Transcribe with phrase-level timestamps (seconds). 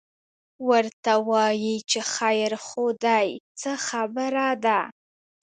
[0.69, 3.27] ورته وایي چې خیر خو دی،
[3.59, 4.79] څه خبره ده؟